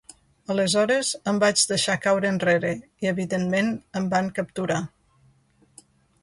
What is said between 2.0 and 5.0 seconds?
caure enrere, i evidentment, em van capturar.